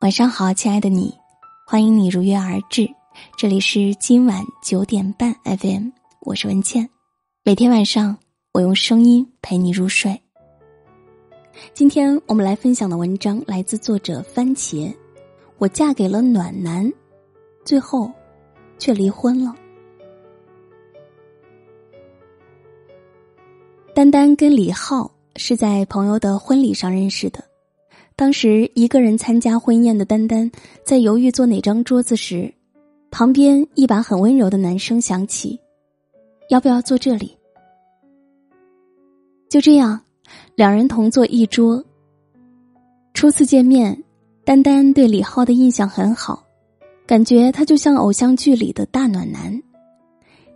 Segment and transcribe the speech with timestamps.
[0.00, 1.14] 晚上好，亲爱的你，
[1.66, 2.88] 欢迎你如约而至。
[3.36, 5.90] 这里是今晚九点半 FM，
[6.20, 6.88] 我是文倩。
[7.44, 8.16] 每天晚上，
[8.52, 10.18] 我用声音陪你入睡。
[11.74, 14.90] 今天我们来分享的文章来自作者番茄。
[15.58, 16.90] 我嫁给了暖男，
[17.62, 18.10] 最后
[18.78, 19.54] 却离婚了。
[23.94, 27.49] 丹丹跟李浩是在朋友的婚礼上认识的。
[28.20, 30.52] 当时一个人参加婚宴的丹丹，
[30.84, 32.52] 在犹豫坐哪张桌子时，
[33.10, 35.58] 旁边一把很温柔的男声响起
[36.50, 37.34] ：“要不要坐这里？”
[39.48, 39.98] 就这样，
[40.54, 41.82] 两人同坐一桌。
[43.14, 44.04] 初次见面，
[44.44, 46.44] 丹丹对李浩的印象很好，
[47.06, 49.62] 感觉他就像偶像剧里的大暖男。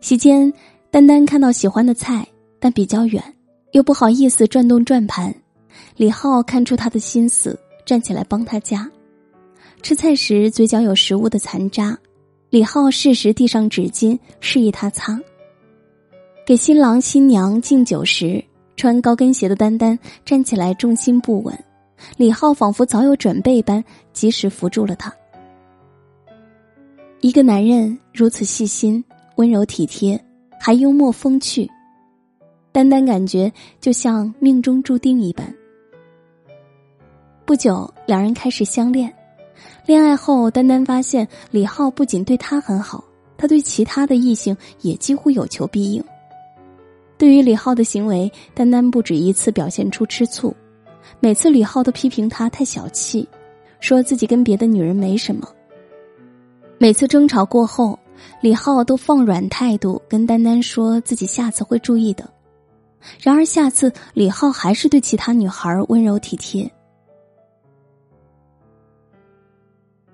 [0.03, 0.53] 席间，
[0.91, 2.29] 丹丹看到喜欢的菜，
[2.61, 3.25] 但比较远，
[3.73, 5.35] 又不好意思转动转盘。
[5.97, 7.57] 李浩看出他的心思，
[7.87, 8.91] 站起来帮他夹。
[9.81, 11.97] 吃菜时嘴角有食物的残渣，
[12.51, 15.21] 李浩适时递上纸巾，示意他擦。
[16.45, 18.43] 给新郎新娘敬酒时，
[18.77, 21.57] 穿高跟鞋的丹丹站起来重心不稳，
[22.17, 25.15] 李浩仿佛早有准备般，及时扶住了他。
[27.21, 29.03] 一个男人如此细心、
[29.37, 30.23] 温柔体贴，
[30.61, 31.71] 还幽默风趣，
[32.73, 35.55] 丹丹感觉就像命中注定一般。
[37.47, 39.13] 不久，两人开始相恋。
[39.85, 43.05] 恋爱后，丹丹发现李浩不仅对她很好，
[43.37, 46.03] 他对其他的异性也几乎有求必应。
[47.19, 50.55] 对于李浩的行为，丹丹不止一次表现出吃醋。
[51.21, 53.29] 每次李浩都批评他太小气，
[53.79, 55.47] 说自己跟别的女人没什么。
[56.79, 57.99] 每次争吵过后，
[58.41, 62.29] 李浩都放软态度跟丹丹说自己下次会注意的。
[63.21, 66.71] 然而下次，李浩还是对其他女孩温柔体贴。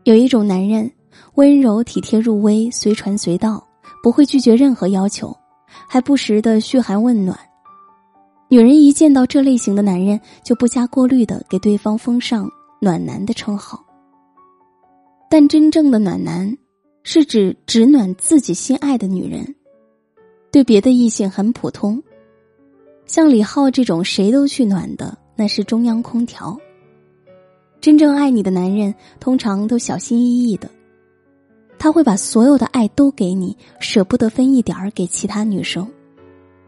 [0.04, 0.90] 有一种男人，
[1.34, 3.62] 温柔体贴入微，随传随到，
[4.02, 5.36] 不会拒绝任何要求，
[5.88, 7.38] 还不时的嘘寒问暖。
[8.48, 12.50] 女人一见到这类型的男人，就不加过滤的给对方封上
[12.80, 13.84] “暖男”的称号。
[15.30, 16.56] 但真正的暖男，
[17.04, 19.54] 是指只暖自己心爱的女人，
[20.50, 22.02] 对别的异性很普通。
[23.06, 26.58] 像李浩这种谁都去暖的，那是中央空调。
[27.80, 30.68] 真正爱你的男人，通常都小心翼翼的，
[31.78, 35.88] 他会把所有的爱都给你，舍不得分一点儿给其他女生，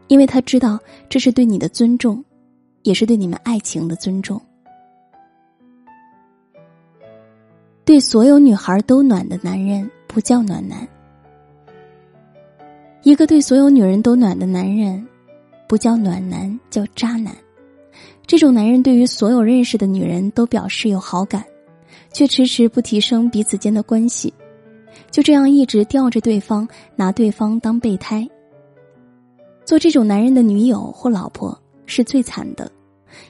[0.09, 0.79] 因为他知道
[1.11, 2.25] 这是对你的尊重，
[2.83, 4.41] 也是对你们爱情的尊重。
[7.85, 10.89] 对所有女孩都暖的男人不叫暖男，
[13.03, 15.07] 一个对所有女人都暖的男人，
[15.69, 17.37] 不叫暖男，叫渣男。
[18.33, 21.45] 这种男人对于所有认识的女人都表示有好感，
[22.15, 24.33] 却迟迟不提升彼此间的关系，
[25.11, 26.67] 就这样一直吊着对方，
[26.97, 28.27] 拿对方当备胎。
[29.67, 32.73] 做这种男人的女友或老婆是最惨的，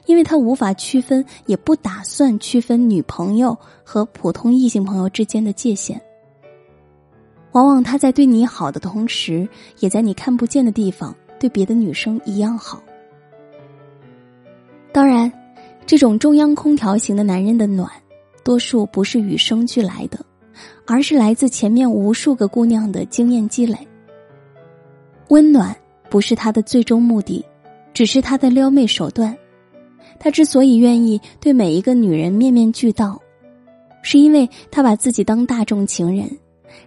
[0.05, 6.01] 因为他无法区分，也不打算区分女朋友和普通异性朋友之间的界限。
[7.51, 9.45] 往往他在对你好的同时，
[9.81, 12.81] 也在你看不见的地方对别的女生一样好。
[14.93, 15.29] 当然，
[15.87, 17.89] 这种中央空调型的男人的暖，
[18.43, 20.23] 多数不是与生俱来的，
[20.85, 23.75] 而是来自前面无数个姑娘的经验积累。
[25.29, 25.75] 温暖
[26.11, 27.43] 不是他的最终目的，
[27.91, 29.35] 只是他的撩妹手段。
[30.19, 33.19] 他之所以愿意对每一个女人面面俱到，
[34.03, 36.29] 是因为他把自己当大众情人，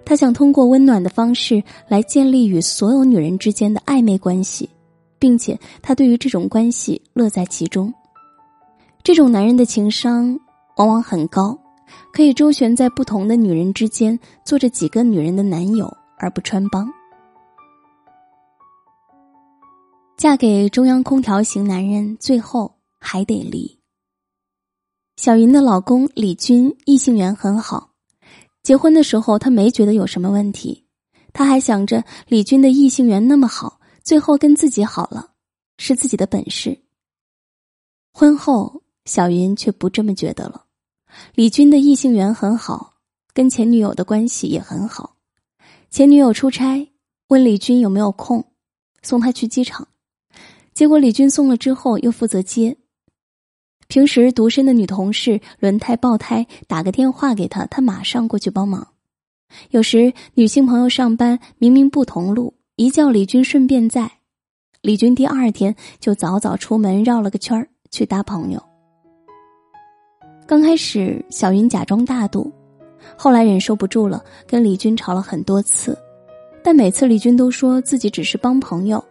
[0.05, 4.71] 他想通过温暖的方式来建立与所有女人之间的暧昧关系。
[5.19, 7.93] 并且他对于这种关系乐在其中，
[9.03, 10.39] 这种男人的情商
[10.77, 11.59] 往往很高，
[12.13, 16.93] 可以周旋在不同的女人之间，做着几个女人的男友而不穿帮。
[20.17, 23.79] 嫁给中央空调型男人，最后还得离。
[25.17, 27.91] 小云的老公李军异性缘很好，
[28.63, 30.87] 结婚的时候他没觉得有什么问题，
[31.33, 33.76] 他还想着李军的异性缘那么好。
[34.07, 35.33] 最后跟自己好了，
[35.79, 36.79] 是自己的本事。
[38.13, 40.67] 婚后，小云却不这么觉得了。
[41.35, 42.95] 李军的异性缘很好，
[43.35, 45.17] 跟前女友的关系也很好。
[45.91, 46.89] 前女友出差，
[47.27, 48.53] 问李军有没有空，
[49.03, 49.89] 送他去机场。
[50.73, 52.77] 结果李军送了之后，又负责接。
[53.89, 58.87] 平时独身的女同事轮胎爆胎，打个电话给他，他马上过去帮忙。
[59.71, 62.55] 有时女性朋友上班明明不同路。
[62.77, 64.11] 一叫李军顺便在，
[64.83, 68.63] 李军第二天就早早出门绕了个圈儿去搭朋友。
[70.47, 72.53] 刚开始，小云假装大度，
[73.17, 75.99] 后来忍受不住了，跟李军吵了很多次，
[76.63, 79.03] 但每次李军都说自己只是帮朋友，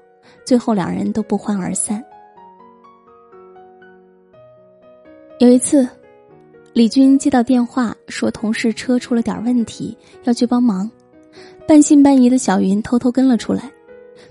[0.45, 2.05] 最后两人都不欢而散。
[5.39, 5.89] 有一次，
[6.73, 10.87] 李军接到电话说同事车出了点问题，要去帮忙，
[11.67, 13.71] 半信半疑的小云偷偷跟了出来，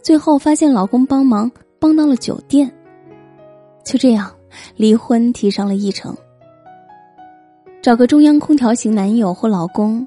[0.03, 2.71] 最后发现老公帮忙帮到了酒店，
[3.85, 4.33] 就这样，
[4.77, 6.17] 离婚提上了议程。
[7.83, 10.07] 找个中央空调型男友或老公，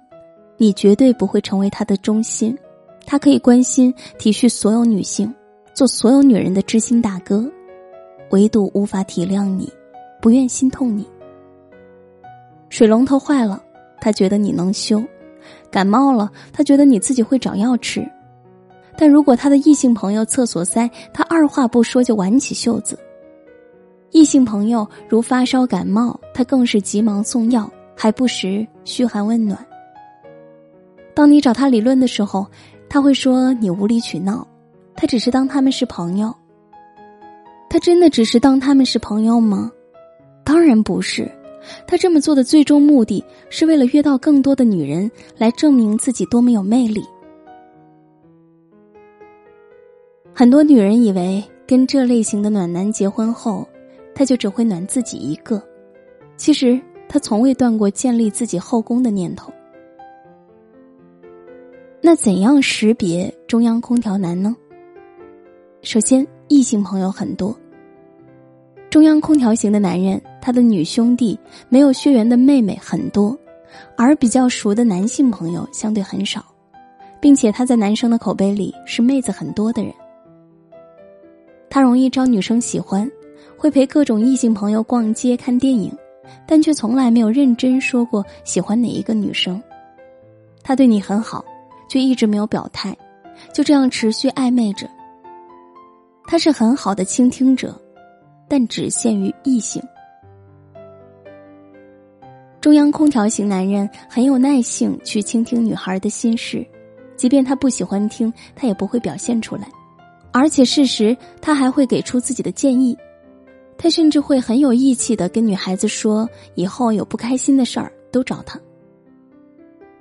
[0.56, 2.58] 你绝对不会成为他的中心。
[3.06, 5.34] 他可以关心体恤所有女性，
[5.74, 7.50] 做所有女人的知心大哥，
[8.32, 9.72] 唯独无法体谅你，
[10.22, 11.08] 不愿心痛你。
[12.70, 13.62] 水龙头坏了，
[14.02, 15.00] 他觉得你能修；
[15.72, 18.08] 感冒了，他觉得你自己会找药吃。
[18.98, 22.98] 但如果他的异性朋友厕所塞，他二话不说就挽起袖子。
[24.12, 29.60] 异性朋友如发烧感冒，他更是急忙送药，还不时嘘寒问暖。
[31.14, 32.48] 当你找他理论的时候，
[32.90, 34.48] 他会说你无理取闹，
[34.96, 36.34] 他只是当他们是朋友。
[37.70, 39.70] 他真的只是当他们是朋友吗？
[40.44, 41.30] 当然不是，
[41.86, 47.02] 他这么做的最终目的是为了约到更多的女人来证明自己多么有魅力。
[50.34, 53.68] 很多女人以为跟这类型的暖男结婚后。
[54.20, 55.62] 他就只会暖自己一个，
[56.38, 59.54] 其实他从未断过建立自己后宫的念头。
[62.02, 64.56] 那怎样识别中央空调男呢？
[65.84, 67.56] 首先，异性朋友很多。
[68.90, 71.40] 中央空调型的男人，他的女兄弟
[71.70, 73.38] 没有血缘的妹妹很多，
[73.96, 76.46] 而比较熟的男性朋友相对很少，
[77.20, 79.94] 并且他在男生的口碑里是妹子很多的人。
[81.70, 83.10] 他容易招女生喜欢。
[83.60, 85.92] 会陪各种异性朋友逛街看电影，
[86.46, 89.60] 但却从来没有认真说过喜欢哪一个女生。
[90.62, 91.44] 他对你很好，
[91.90, 92.96] 却一直没有表态，
[93.52, 94.88] 就这样持续暧昧着。
[96.28, 97.76] 他是很好的倾听者，
[98.48, 99.82] 但只限于异性。
[102.60, 106.66] 中央空调型男人很有耐性去倾听女孩的心事，
[107.16, 109.70] 即便他不喜欢听，他也不会表现出来，
[110.32, 112.98] 而且事实他还会给出自己的建议。
[113.78, 118.60] 他甚至会很有义气的跟女孩子说，以后有不开心的事儿都找他。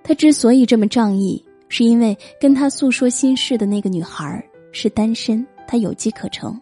[0.02, 4.43] 他之所以这么仗义，是因为跟他诉说心事的那个女孩
[4.73, 6.59] 是单身，他有机可乘。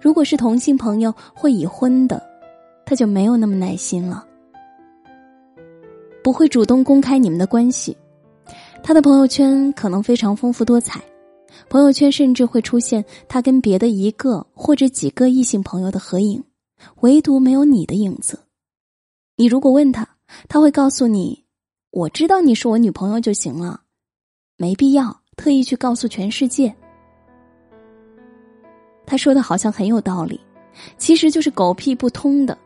[0.00, 2.20] 如果是同性朋友或已婚的，
[2.84, 4.26] 他就没有那么耐心了，
[6.22, 7.96] 不会主动公开你们的关系。
[8.82, 11.02] 他的朋友圈可能非常丰富多彩。
[11.68, 16.42] 朋友圈甚至会出现他跟别的一个或者几个异性朋友的合影，
[17.00, 18.40] 唯独没有你的影子。
[19.36, 20.08] 你如果问他，
[20.48, 21.44] 他会告诉你
[21.92, 23.82] ：“我知道你是我女朋友就行了，
[24.56, 26.74] 没必要特意去告诉全世界。”
[29.06, 30.40] 他说的好像很有道理，
[30.96, 32.56] 其实就是狗屁不通的。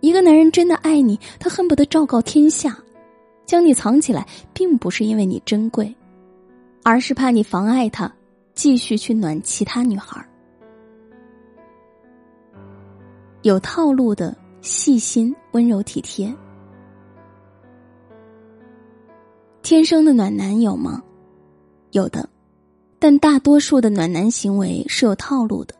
[0.00, 2.76] 一个男人真的爱你，他恨不得昭告天下，
[3.46, 5.94] 将你藏起来，并不是因为你珍贵。
[6.84, 8.10] 而是怕你妨碍他
[8.54, 10.24] 继续去暖其他女孩
[13.42, 16.34] 有套路的细心、温柔、体贴，
[19.60, 21.02] 天生的暖男有吗？
[21.90, 22.26] 有的，
[22.98, 25.74] 但大多数的暖男行为是有套路的。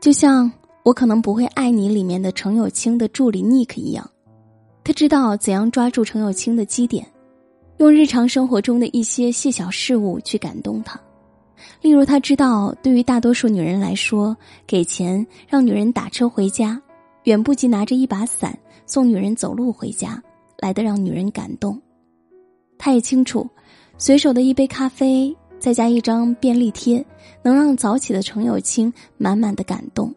[0.00, 0.50] 就像
[0.84, 4.08] 我可能不会爱你里面的程友清的助理 Nick 一样，
[4.84, 7.06] 他知道怎样抓住程友清的基点。
[7.78, 11.00] 用日常生活中的一些细小事物去感动他，
[11.80, 14.36] 例如他知道，对于大多数女人来说，
[14.66, 16.80] 给钱让女人打车回家，
[17.22, 20.22] 远不及拿着一把伞送女人走路回家
[20.58, 21.80] 来的让女人感动。
[22.76, 23.48] 他也清楚，
[23.96, 27.02] 随手的一杯咖啡再加一张便利贴，
[27.42, 30.14] 能让早起的程友清满满的感动。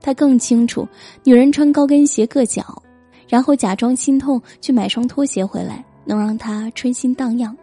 [0.00, 0.88] 他更清楚，
[1.24, 2.82] 女人穿高跟鞋硌脚，
[3.28, 5.84] 然后假装心痛去买双拖鞋回来。
[6.02, 7.56] 能让他春心荡漾。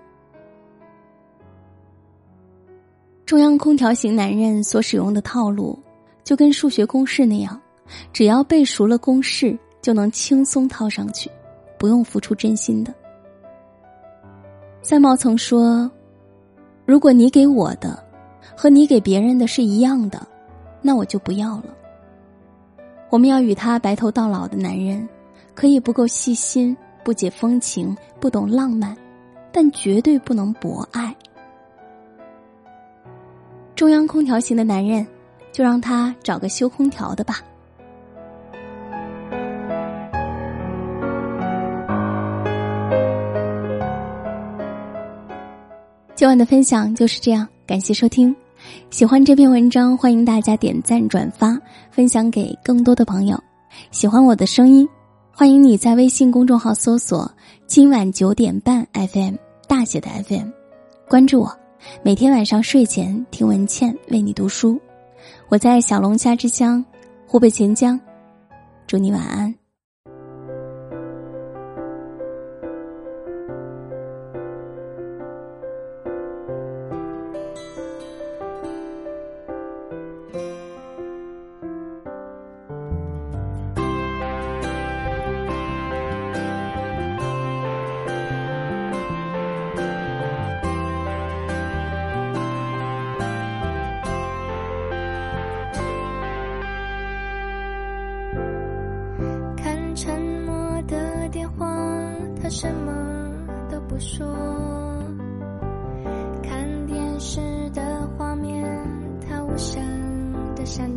[3.25, 5.77] 中央空调型男人所使用的套路，
[6.23, 7.59] 就跟数学公式那样，
[8.13, 11.29] 只要背熟了公式，就能轻松套上去，
[11.77, 12.93] 不用付出真心的。
[14.81, 15.91] 三毛曾说
[16.85, 18.01] ：“如果你给我的
[18.55, 20.25] 和你给别人的是一样的，
[20.81, 21.75] 那我就不要了。”
[23.09, 25.07] 我们要与他白头到老的男人
[25.55, 28.95] 可以不够细心不解风情不懂浪漫
[29.51, 31.15] 但绝对不能博爱。
[33.75, 35.05] 中央空调型的男人
[35.51, 37.41] 就让他找个修空调的吧。
[46.15, 48.35] 今晚的分享就是这样感谢收听。
[48.89, 51.59] 喜欢这篇文章，欢迎大家点赞、转发、
[51.91, 53.37] 分享给更多的朋友。
[53.91, 54.87] 喜欢我的声音，
[55.31, 57.31] 欢迎你在微信公众号搜索
[57.67, 59.35] “今晚九点半 FM”
[59.67, 60.49] 大写的 FM，
[61.07, 61.57] 关注我。
[62.01, 64.79] 每天晚上睡前听文倩为你读书。
[65.49, 66.83] 我在小龙虾之乡
[67.27, 67.99] 湖北潜江，
[68.87, 69.66] 祝你晚安。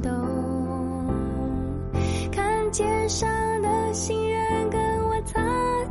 [0.00, 0.10] 动，
[2.32, 3.28] 看街上
[3.62, 5.40] 的行人跟我擦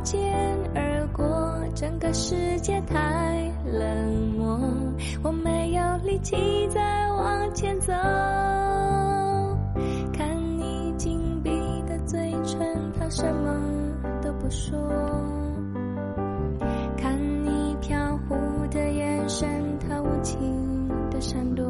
[0.02, 0.20] 肩
[0.74, 1.24] 而过，
[1.74, 4.58] 整个世界太冷漠，
[5.22, 6.36] 我没有力气
[6.68, 6.80] 再
[7.12, 7.92] 往前走，
[10.12, 11.50] 看你紧闭
[11.88, 12.58] 的嘴唇，
[12.98, 13.60] 它什么
[14.22, 14.78] 都不说。
[16.96, 18.34] 看你飘忽
[18.70, 19.48] 的眼神，
[19.78, 20.38] 他无情
[21.10, 21.64] 的闪躲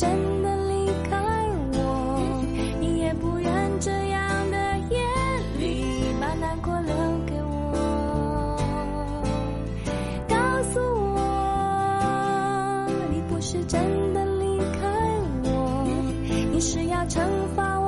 [0.00, 0.08] 真
[0.42, 1.18] 的离开
[1.74, 2.42] 我，
[2.80, 4.98] 你也不愿这样的夜
[5.58, 5.84] 里
[6.18, 6.94] 把难过留
[7.26, 8.56] 给我。
[10.26, 10.34] 告
[10.72, 10.80] 诉
[11.14, 11.18] 我，
[13.12, 14.88] 你不是真的离开
[15.44, 15.86] 我，
[16.50, 17.20] 你是要惩
[17.54, 17.78] 罚